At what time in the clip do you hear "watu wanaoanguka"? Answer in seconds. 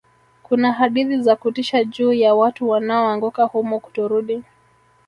2.35-3.43